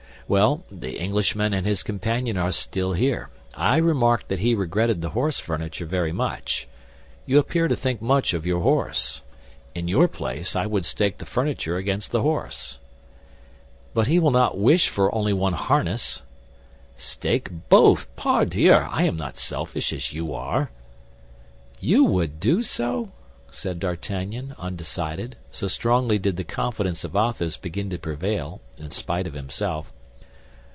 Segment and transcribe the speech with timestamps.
[0.27, 3.27] "Well; the Englishman and his companion are still here.
[3.53, 6.69] I remarked that he regretted the horse furniture very much.
[7.25, 9.19] You appear to think much of your horse.
[9.75, 12.77] In your place I would stake the furniture against the horse."
[13.93, 16.21] "But he will not wish for only one harness."
[16.95, 18.71] "Stake both, pardieu!
[18.71, 20.71] I am not selfish, as you are."
[21.81, 23.11] "You would do so?"
[23.49, 29.27] said D'Artagnan, undecided, so strongly did the confidence of Athos begin to prevail, in spite
[29.27, 29.91] of himself.